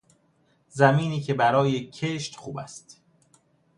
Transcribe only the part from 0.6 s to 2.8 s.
زمینی که برای کشت خوب